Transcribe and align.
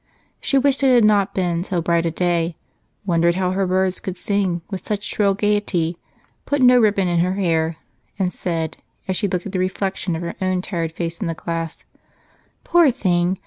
She 0.39 0.57
wished 0.57 0.81
it 0.81 0.91
had 0.91 1.05
not 1.05 1.35
been 1.35 1.63
so 1.63 1.79
bright 1.79 2.07
a 2.07 2.09
day, 2.09 2.57
wondered 3.05 3.35
how 3.35 3.51
her 3.51 3.67
birds 3.67 3.99
could 3.99 4.17
sing 4.17 4.63
with 4.71 4.83
such 4.83 5.03
shrill 5.03 5.35
gaiety, 5.35 5.95
put 6.47 6.59
no 6.59 6.79
ribbon 6.79 7.07
in 7.07 7.19
her 7.19 7.33
hair, 7.35 7.77
and 8.17 8.33
said, 8.33 8.77
as 9.07 9.15
she 9.15 9.27
looked 9.27 9.45
at 9.45 9.51
the 9.51 9.59
reflection 9.59 10.15
of 10.15 10.23
her 10.23 10.33
own 10.41 10.63
tired 10.63 10.91
face 10.91 11.19
in 11.21 11.27
the 11.27 11.35
glass, 11.35 11.85
"Poor 12.63 12.89
thing! 12.89 13.37